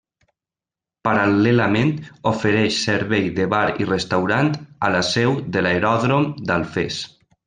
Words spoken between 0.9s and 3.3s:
Paral·lelament, ofereix servei